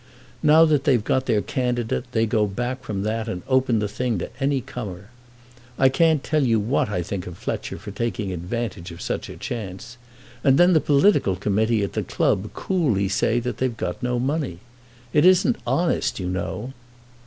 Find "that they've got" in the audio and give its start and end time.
0.65-1.27, 13.41-14.01